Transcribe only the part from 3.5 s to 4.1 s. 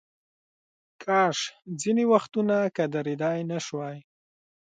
نشوای.